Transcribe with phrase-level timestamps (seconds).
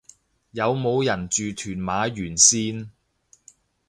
[0.49, 2.89] 有冇人住屯馬沿線